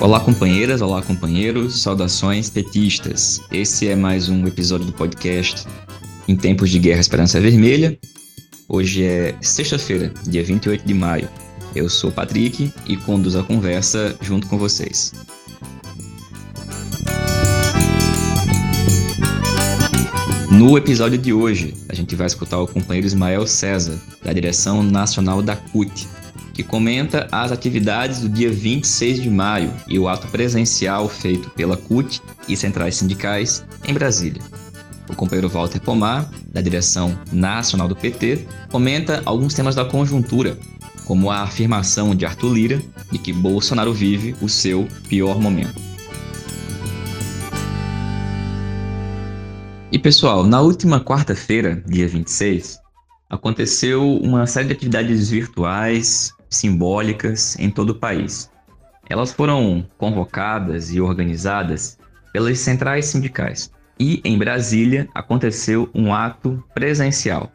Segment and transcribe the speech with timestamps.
[0.00, 3.38] Olá, companheiras, olá, companheiros, saudações petistas.
[3.52, 5.66] Esse é mais um episódio do podcast
[6.26, 7.98] Em Tempos de Guerra Esperança Vermelha.
[8.66, 11.28] Hoje é sexta-feira, dia 28 de maio.
[11.76, 15.12] Eu sou o Patrick e conduzo a conversa junto com vocês.
[20.50, 25.42] No episódio de hoje, a gente vai escutar o companheiro Ismael César, da direção nacional
[25.42, 26.08] da CUT,
[26.52, 31.76] que comenta as atividades do dia 26 de maio e o ato presencial feito pela
[31.76, 34.42] CUT e centrais sindicais em Brasília.
[35.08, 40.56] O companheiro Walter Pomar, da direção nacional do PT, comenta alguns temas da conjuntura,
[41.04, 45.90] como a afirmação de Arthur Lira de que Bolsonaro vive o seu pior momento.
[49.90, 52.78] E pessoal, na última quarta-feira, dia 26,
[53.28, 58.50] aconteceu uma série de atividades virtuais simbólicas em todo o país.
[59.08, 61.98] Elas foram convocadas e organizadas
[62.32, 63.72] pelas centrais sindicais.
[63.98, 67.50] E em Brasília aconteceu um ato presencial,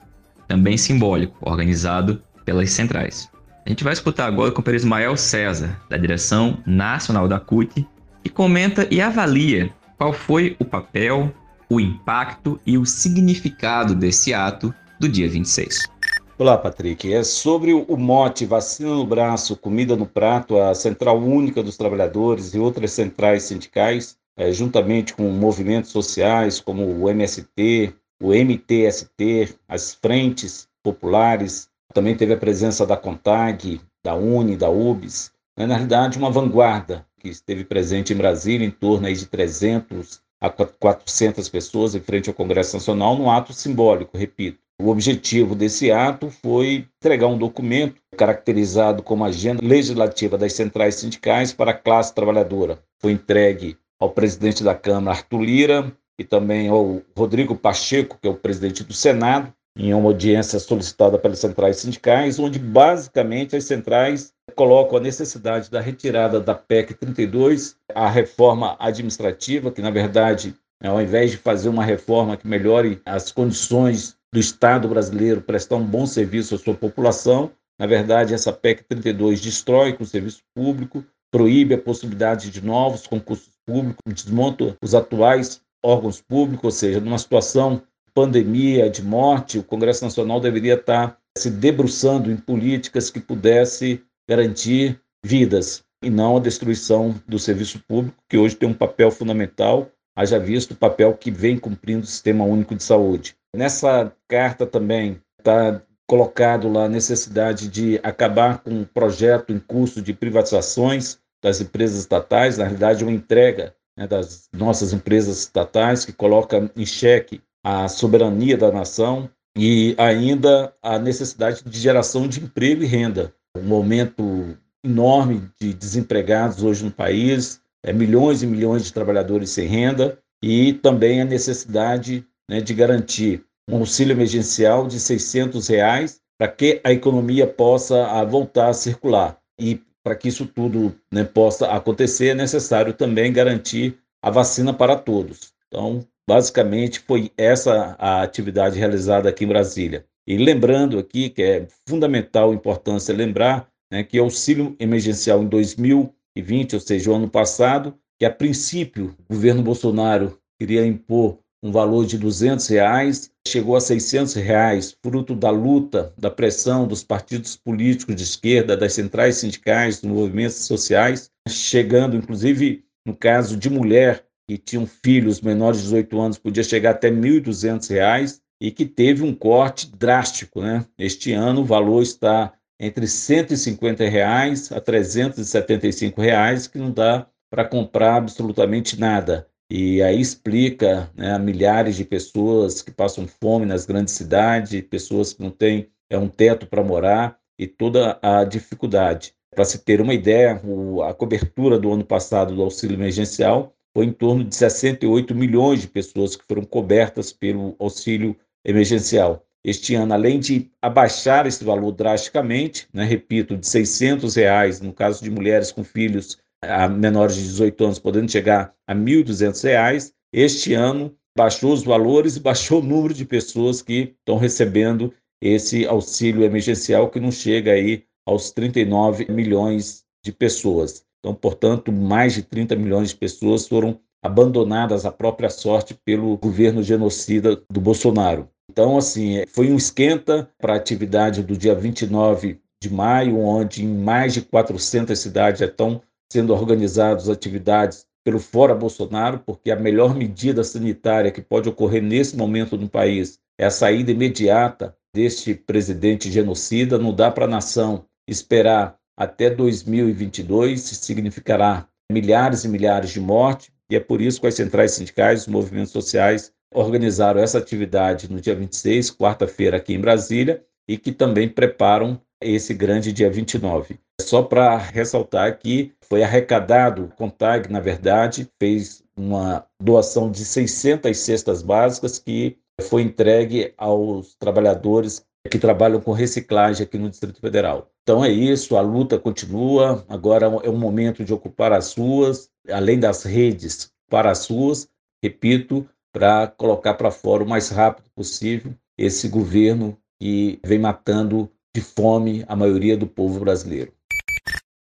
[0.47, 3.29] também simbólico, organizado pelas centrais.
[3.65, 7.87] A gente vai escutar agora com o Ismael César, da direção nacional da CUT,
[8.23, 11.33] que comenta e avalia qual foi o papel,
[11.67, 15.89] o impacto e o significado desse ato do dia 26.
[16.37, 17.13] Olá, Patrick.
[17.13, 22.53] É sobre o mote Vacina no Braço, Comida no Prato, a Central Única dos Trabalhadores
[22.53, 29.93] e outras centrais sindicais, é, juntamente com movimentos sociais como o MST, o MTST, as
[29.93, 36.17] frentes populares, também teve a presença da CONTAG, da UNE, da UBS, é, na realidade
[36.17, 41.95] uma vanguarda que esteve presente em Brasília, em torno aí de 300 a 400 pessoas
[41.95, 47.27] em frente ao Congresso Nacional, num ato simbólico, repito o objetivo desse ato foi entregar
[47.27, 52.79] um documento caracterizado como agenda legislativa das centrais sindicais para a classe trabalhadora.
[53.01, 58.31] Foi entregue ao presidente da Câmara, Arthur Lira, e também ao Rodrigo Pacheco, que é
[58.31, 64.33] o presidente do Senado, em uma audiência solicitada pelas centrais sindicais, onde basicamente as centrais
[64.55, 71.01] colocam a necessidade da retirada da PEC 32, a reforma administrativa, que na verdade, ao
[71.01, 76.05] invés de fazer uma reforma que melhore as condições do Estado brasileiro prestar um bom
[76.05, 77.51] serviço à sua população.
[77.79, 83.53] Na verdade, essa PEC 32 destrói o serviço público, proíbe a possibilidade de novos concursos
[83.65, 89.63] públicos, desmonta os atuais órgãos públicos, ou seja, numa situação de pandemia, de morte, o
[89.63, 96.41] Congresso Nacional deveria estar se debruçando em políticas que pudesse garantir vidas e não a
[96.41, 101.31] destruição do serviço público, que hoje tem um papel fundamental, haja visto o papel que
[101.31, 103.33] vem cumprindo o Sistema Único de Saúde.
[103.55, 110.01] Nessa carta também está colocado lá a necessidade de acabar com o projeto em curso
[110.01, 116.11] de privatizações das empresas estatais, na realidade uma entrega né, das nossas empresas estatais que
[116.11, 122.83] coloca em xeque a soberania da nação e ainda a necessidade de geração de emprego
[122.83, 123.33] e renda.
[123.57, 129.65] Um momento enorme de desempregados hoje no país, é, milhões e milhões de trabalhadores sem
[129.67, 136.47] renda e também a necessidade né, de garantir um auxílio emergencial de 600 reais para
[136.47, 139.39] que a economia possa ah, voltar a circular.
[139.59, 144.95] E para que isso tudo né, possa acontecer, é necessário também garantir a vacina para
[144.95, 145.53] todos.
[145.67, 150.05] Então, basicamente, foi essa a atividade realizada aqui em Brasília.
[150.27, 156.75] E lembrando aqui que é fundamental importância lembrar né, que o auxílio emergencial em 2020,
[156.75, 162.05] ou seja, o ano passado, que a princípio o governo Bolsonaro queria impor um valor
[162.05, 168.15] de 200 reais, chegou a 600 reais, fruto da luta, da pressão dos partidos políticos
[168.15, 174.59] de esquerda, das centrais sindicais, dos movimentos sociais, chegando, inclusive, no caso de mulher que
[174.59, 179.33] tinham filhos menores de 18 anos, podia chegar até 1.200 reais e que teve um
[179.33, 180.61] corte drástico.
[180.61, 180.85] Né?
[180.99, 187.65] Este ano o valor está entre 150 reais a 375 reais, que não dá para
[187.65, 189.47] comprar absolutamente nada.
[189.69, 195.41] E aí explica né, milhares de pessoas que passam fome nas grandes cidades, pessoas que
[195.41, 199.33] não têm é, um teto para morar e toda a dificuldade.
[199.55, 204.05] Para se ter uma ideia, o, a cobertura do ano passado do auxílio emergencial foi
[204.05, 209.45] em torno de 68 milhões de pessoas que foram cobertas pelo auxílio emergencial.
[209.63, 215.23] Este ano, além de abaixar esse valor drasticamente, né, repito, de 600 reais no caso
[215.23, 220.11] de mulheres com filhos a menores de 18 anos podendo chegar a R$ 1.200.
[220.33, 225.85] Este ano baixou os valores e baixou o número de pessoas que estão recebendo esse
[225.85, 231.05] auxílio emergencial que não chega aí aos 39 milhões de pessoas.
[231.19, 236.81] Então, portanto, mais de 30 milhões de pessoas foram abandonadas à própria sorte pelo governo
[236.81, 238.49] genocida do Bolsonaro.
[238.71, 243.87] Então, assim, foi um esquenta para a atividade do dia 29 de maio, onde em
[243.87, 246.01] mais de 400 cidades já estão
[246.31, 252.35] sendo organizadas atividades pelo Fora Bolsonaro, porque a melhor medida sanitária que pode ocorrer nesse
[252.35, 256.97] momento no país é a saída imediata deste presidente genocida.
[256.97, 263.95] Não dá para a nação esperar até 2022, significará milhares e milhares de mortes, e
[263.95, 268.55] é por isso que as centrais sindicais, os movimentos sociais organizaram essa atividade no dia
[268.55, 273.97] 26, quarta-feira, aqui em Brasília, e que também preparam esse grande dia 29.
[274.21, 281.17] Só para ressaltar que foi arrecadado, o CONTAG, na verdade, fez uma doação de 600
[281.17, 287.89] cestas básicas que foi entregue aos trabalhadores que trabalham com reciclagem aqui no Distrito Federal.
[288.03, 290.03] Então é isso, a luta continua.
[290.09, 294.87] Agora é um momento de ocupar as ruas, além das redes, para as ruas,
[295.23, 301.81] repito, para colocar para fora o mais rápido possível esse governo que vem matando de
[301.81, 303.91] fome a maioria do povo brasileiro.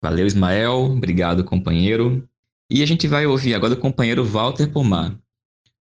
[0.02, 0.92] Valeu, Ismael.
[0.92, 2.26] Obrigado, companheiro.
[2.70, 5.18] E a gente vai ouvir agora o companheiro Walter Pomar.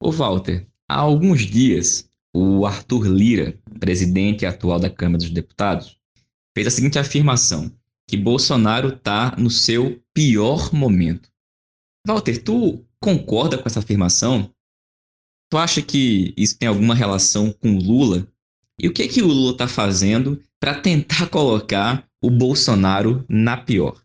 [0.01, 5.97] Ô, Walter, há alguns dias, o Arthur Lira, presidente atual da Câmara dos Deputados,
[6.53, 7.71] fez a seguinte afirmação:
[8.07, 11.29] que Bolsonaro está no seu pior momento.
[12.05, 14.51] Walter, tu concorda com essa afirmação?
[15.49, 18.27] Tu acha que isso tem alguma relação com Lula?
[18.79, 24.01] E o que que o Lula está fazendo para tentar colocar o Bolsonaro na pior?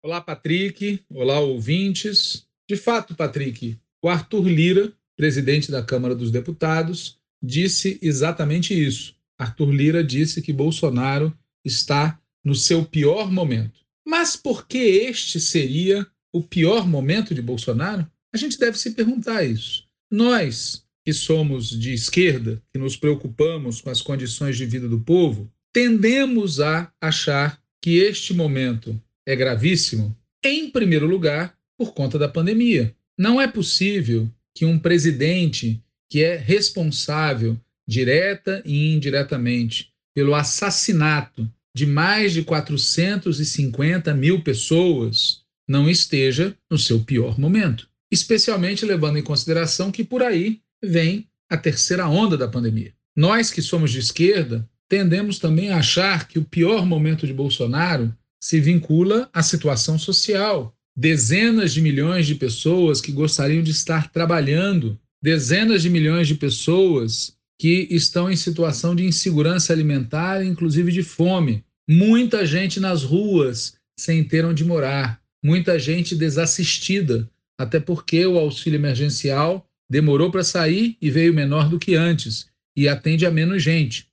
[0.00, 1.00] Olá, Patrick.
[1.10, 2.46] Olá, ouvintes.
[2.68, 9.16] De fato, Patrick, o Arthur Lira, presidente da Câmara dos Deputados, disse exatamente isso.
[9.36, 13.80] Arthur Lira disse que Bolsonaro está no seu pior momento.
[14.06, 18.08] Mas por que este seria o pior momento de Bolsonaro?
[18.32, 19.84] A gente deve se perguntar isso.
[20.08, 25.52] Nós, que somos de esquerda, que nos preocupamos com as condições de vida do povo,
[25.72, 32.96] tendemos a achar que este momento é gravíssimo, em primeiro lugar, por conta da pandemia.
[33.16, 41.46] Não é possível que um presidente que é responsável, direta e indiretamente, pelo assassinato
[41.76, 47.86] de mais de 450 mil pessoas, não esteja no seu pior momento.
[48.10, 52.94] Especialmente levando em consideração que por aí vem a terceira onda da pandemia.
[53.14, 58.16] Nós que somos de esquerda tendemos também a achar que o pior momento de Bolsonaro
[58.40, 60.74] se vincula à situação social.
[60.96, 67.36] Dezenas de milhões de pessoas que gostariam de estar trabalhando, dezenas de milhões de pessoas
[67.58, 71.64] que estão em situação de insegurança alimentar, inclusive de fome.
[71.88, 78.76] Muita gente nas ruas sem ter onde morar, muita gente desassistida, até porque o auxílio
[78.76, 82.46] emergencial demorou para sair e veio menor do que antes
[82.76, 84.06] e atende a menos gente.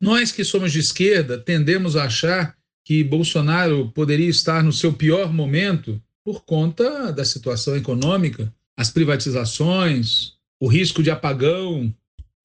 [0.00, 2.55] Nós que somos de esquerda tendemos a achar
[2.86, 10.34] que Bolsonaro poderia estar no seu pior momento por conta da situação econômica, as privatizações,
[10.60, 11.92] o risco de apagão,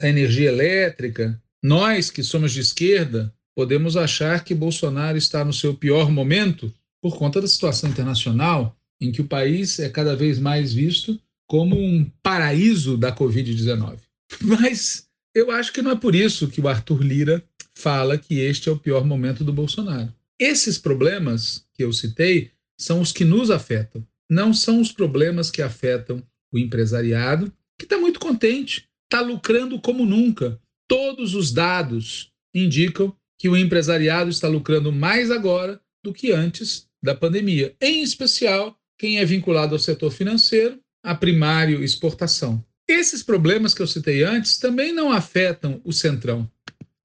[0.01, 1.39] a energia elétrica.
[1.63, 7.17] Nós que somos de esquerda podemos achar que Bolsonaro está no seu pior momento por
[7.17, 12.09] conta da situação internacional, em que o país é cada vez mais visto como um
[12.23, 13.99] paraíso da Covid-19.
[14.41, 15.05] Mas
[15.35, 17.43] eu acho que não é por isso que o Arthur Lira
[17.75, 20.11] fala que este é o pior momento do Bolsonaro.
[20.41, 25.61] Esses problemas que eu citei são os que nos afetam, não são os problemas que
[25.61, 30.59] afetam o empresariado, que está muito contente, está lucrando como nunca.
[30.87, 37.13] Todos os dados indicam que o empresariado está lucrando mais agora do que antes da
[37.13, 42.65] pandemia, em especial quem é vinculado ao setor financeiro a primário exportação.
[42.87, 46.49] Esses problemas que eu citei antes também não afetam o Centrão.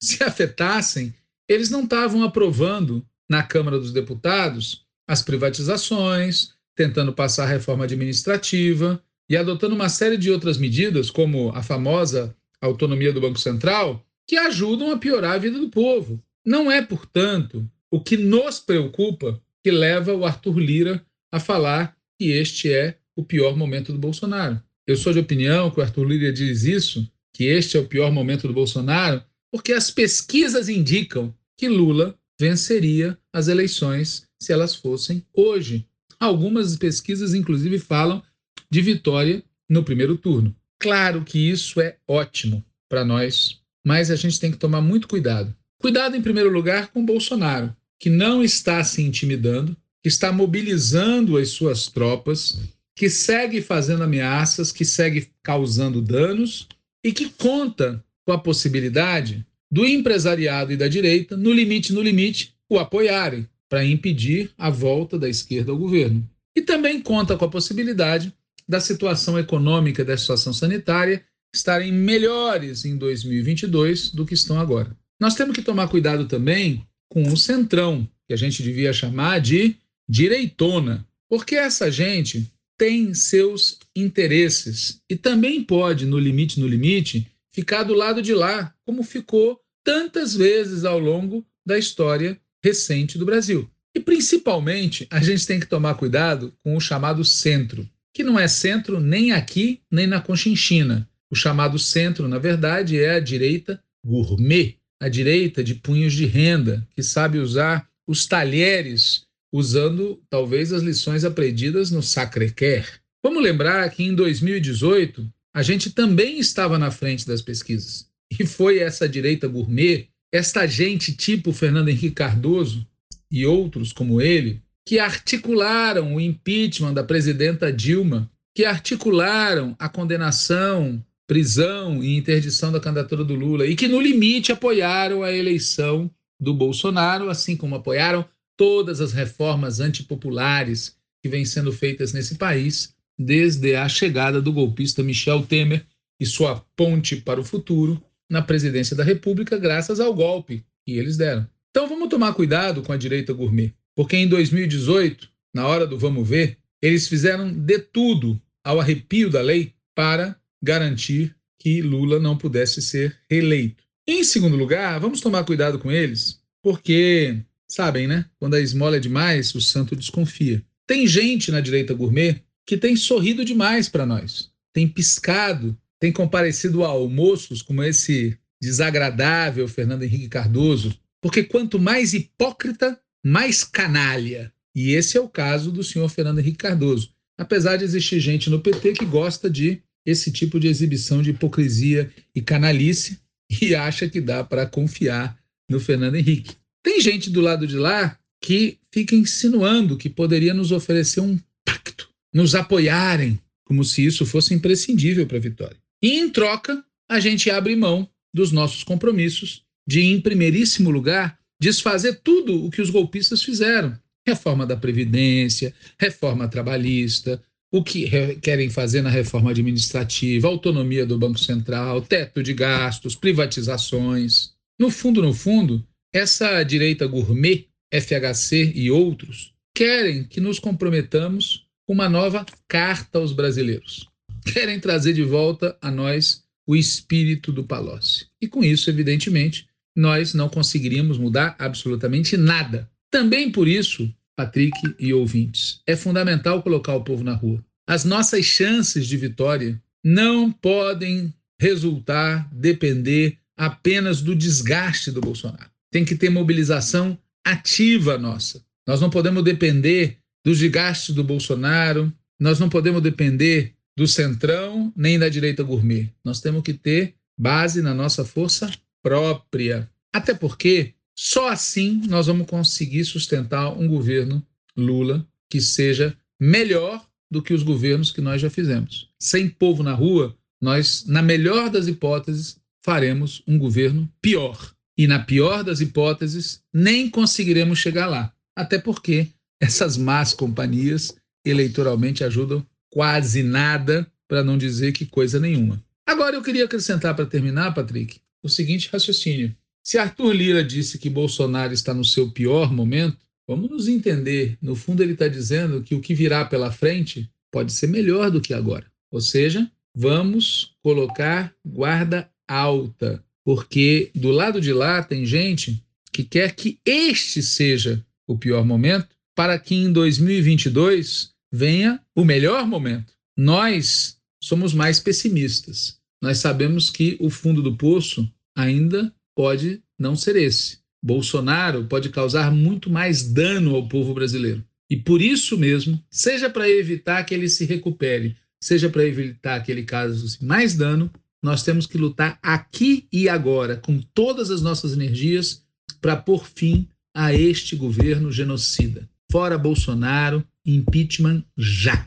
[0.02, 1.14] Se afetassem,
[1.46, 9.02] eles não estavam aprovando na Câmara dos Deputados as privatizações, tentando passar a reforma administrativa
[9.28, 14.36] e adotando uma série de outras medidas, como a famosa autonomia do Banco Central, que
[14.36, 16.22] ajudam a piorar a vida do povo.
[16.44, 22.30] Não é, portanto, o que nos preocupa que leva o Arthur Lira a falar que
[22.30, 24.60] este é o pior momento do Bolsonaro.
[24.86, 28.12] Eu sou de opinião que o Arthur Lira diz isso, que este é o pior
[28.12, 35.24] momento do Bolsonaro, porque as pesquisas indicam que Lula venceria as eleições se elas fossem
[35.34, 35.86] hoje.
[36.18, 38.22] Algumas pesquisas, inclusive, falam
[38.70, 40.54] de vitória no primeiro turno.
[40.78, 45.54] Claro que isso é ótimo para nós, mas a gente tem que tomar muito cuidado.
[45.78, 51.50] Cuidado, em primeiro lugar, com Bolsonaro, que não está se intimidando, que está mobilizando as
[51.50, 52.58] suas tropas,
[52.94, 56.66] que segue fazendo ameaças, que segue causando danos
[57.04, 62.54] e que conta com a possibilidade do empresariado e da direita, no limite, no limite,
[62.66, 66.26] o apoiarem para impedir a volta da esquerda ao governo.
[66.56, 68.32] E também conta com a possibilidade
[68.66, 71.22] da situação econômica e da situação sanitária
[71.54, 74.96] estarem melhores em 2022 do que estão agora.
[75.20, 79.76] Nós temos que tomar cuidado também com o centrão, que a gente devia chamar de
[80.08, 87.82] direitona, porque essa gente tem seus interesses e também pode, no limite, no limite, ficar
[87.82, 93.70] do lado de lá, como ficou tantas vezes ao longo da história recente do Brasil.
[93.94, 98.48] E principalmente, a gente tem que tomar cuidado com o chamado centro, que não é
[98.48, 101.08] centro nem aqui, nem na Conchinchina.
[101.30, 106.84] O chamado centro, na verdade, é a direita gourmet, a direita de punhos de renda,
[106.90, 112.86] que sabe usar os talheres usando talvez as lições aprendidas no Sacré-Cœur.
[113.22, 118.10] Vamos lembrar que em 2018 a gente também estava na frente das pesquisas.
[118.38, 122.86] E foi essa direita gourmet, esta gente tipo Fernando Henrique Cardoso
[123.30, 131.04] e outros como ele, que articularam o impeachment da presidenta Dilma, que articularam a condenação,
[131.26, 136.54] prisão e interdição da candidatura do Lula e que no limite apoiaram a eleição do
[136.54, 138.24] Bolsonaro, assim como apoiaram
[138.56, 145.02] todas as reformas antipopulares que vêm sendo feitas nesse país desde a chegada do golpista
[145.02, 145.84] Michel Temer
[146.20, 151.16] e sua ponte para o futuro na presidência da República, graças ao golpe que eles
[151.16, 151.48] deram.
[151.70, 153.72] Então vamos tomar cuidado com a direita gourmet.
[153.94, 159.40] Porque em 2018, na hora do vamos ver, eles fizeram de tudo ao arrepio da
[159.40, 163.82] lei para garantir que Lula não pudesse ser reeleito.
[164.06, 168.26] Em segundo lugar, vamos tomar cuidado com eles, porque sabem, né?
[168.38, 170.62] Quando a esmola é demais, o santo desconfia.
[170.86, 176.84] Tem gente na direita gourmet que tem sorrido demais para nós, tem piscado, tem comparecido
[176.84, 184.52] a almoços como esse desagradável Fernando Henrique Cardoso, porque quanto mais hipócrita, mais canalha.
[184.74, 187.10] E esse é o caso do senhor Fernando Henrique Cardoso.
[187.38, 192.10] Apesar de existir gente no PT que gosta de esse tipo de exibição de hipocrisia
[192.34, 193.18] e canalice
[193.60, 195.38] e acha que dá para confiar
[195.68, 196.54] no Fernando Henrique.
[196.82, 202.08] Tem gente do lado de lá que fica insinuando que poderia nos oferecer um pacto,
[202.32, 205.76] nos apoiarem, como se isso fosse imprescindível para a vitória.
[206.06, 212.20] E em troca, a gente abre mão dos nossos compromissos de, em primeiríssimo lugar, desfazer
[212.22, 213.98] tudo o que os golpistas fizeram.
[214.24, 218.08] Reforma da Previdência, reforma trabalhista, o que
[218.40, 224.52] querem fazer na reforma administrativa, autonomia do Banco Central, teto de gastos, privatizações.
[224.78, 225.84] No fundo, no fundo,
[226.14, 233.32] essa direita gourmet, FHC e outros, querem que nos comprometamos com uma nova carta aos
[233.32, 234.06] brasileiros.
[234.52, 238.26] Querem trazer de volta a nós o espírito do Palocci.
[238.40, 242.90] E com isso, evidentemente, nós não conseguiríamos mudar absolutamente nada.
[243.10, 247.64] Também por isso, Patrick e ouvintes, é fundamental colocar o povo na rua.
[247.86, 255.70] As nossas chances de vitória não podem resultar, depender apenas do desgaste do Bolsonaro.
[255.90, 258.62] Tem que ter mobilização ativa nossa.
[258.86, 265.18] Nós não podemos depender dos desgastes do Bolsonaro, nós não podemos depender do centrão nem
[265.18, 266.12] da direita gourmet.
[266.24, 268.70] Nós temos que ter base na nossa força
[269.02, 269.90] própria.
[270.12, 274.44] Até porque só assim nós vamos conseguir sustentar um governo
[274.76, 279.08] Lula que seja melhor do que os governos que nós já fizemos.
[279.18, 284.74] Sem povo na rua, nós, na melhor das hipóteses, faremos um governo pior.
[284.98, 288.32] E na pior das hipóteses, nem conseguiremos chegar lá.
[288.54, 289.28] Até porque
[289.60, 295.82] essas más companhias eleitoralmente ajudam quase nada, para não dizer que coisa nenhuma.
[296.06, 299.54] Agora eu queria acrescentar para terminar, Patrick, o seguinte raciocínio.
[299.82, 304.58] Se Arthur Lira disse que Bolsonaro está no seu pior momento, vamos nos entender.
[304.60, 308.40] No fundo, ele está dizendo que o que virá pela frente pode ser melhor do
[308.40, 308.86] que agora.
[309.10, 316.54] Ou seja, vamos colocar guarda alta, porque do lado de lá tem gente que quer
[316.54, 323.12] que este seja o pior momento para que em 2022 venha o melhor momento.
[323.36, 330.36] Nós somos mais pessimistas nós sabemos que o fundo do poço ainda pode não ser
[330.36, 330.78] esse.
[331.02, 334.64] Bolsonaro pode causar muito mais dano ao povo brasileiro.
[334.88, 339.70] E por isso mesmo, seja para evitar que ele se recupere, seja para evitar que
[339.70, 341.10] ele cause mais dano,
[341.42, 345.62] nós temos que lutar aqui e agora, com todas as nossas energias,
[346.00, 349.08] para pôr fim a este governo genocida.
[349.36, 352.06] Fora Bolsonaro, impeachment já.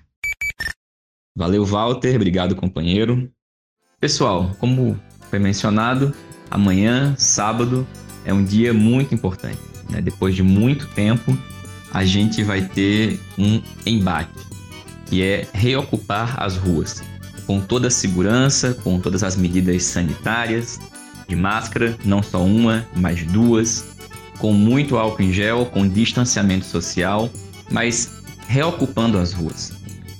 [1.38, 2.16] Valeu, Walter.
[2.16, 3.32] Obrigado, companheiro.
[4.00, 6.12] Pessoal, como foi mencionado,
[6.50, 7.88] amanhã, sábado,
[8.26, 9.60] é um dia muito importante.
[9.92, 10.02] Né?
[10.02, 11.38] Depois de muito tempo,
[11.94, 14.34] a gente vai ter um embate,
[15.06, 17.04] que é reocupar as ruas,
[17.46, 20.80] com toda a segurança, com todas as medidas sanitárias,
[21.28, 23.86] de máscara, não só uma, mas duas,
[24.40, 27.30] com muito álcool em gel, com distanciamento social,
[27.70, 28.10] mas
[28.48, 29.72] reocupando as ruas.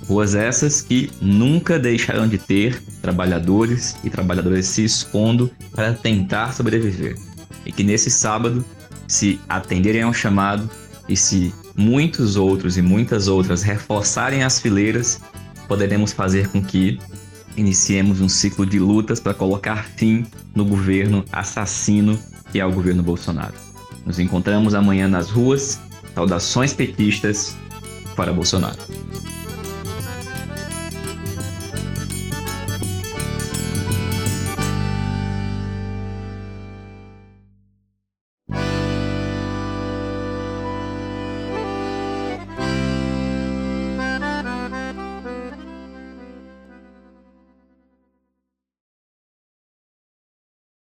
[0.08, 7.16] Ruas essas que nunca deixarão de ter trabalhadores e trabalhadoras se expondo para tentar sobreviver.
[7.66, 8.66] E que nesse sábado,
[9.08, 10.70] se atenderem ao chamado
[11.08, 15.22] e se muitos outros e muitas outras reforçarem as fileiras,
[15.68, 17.00] poderemos fazer com que
[17.56, 22.20] iniciemos um ciclo de lutas para colocar fim no governo assassino
[22.52, 23.69] que é o governo Bolsonaro.
[24.06, 25.80] Nos encontramos amanhã nas ruas.
[26.16, 27.56] Saudações petistas
[28.16, 28.80] para Bolsonaro.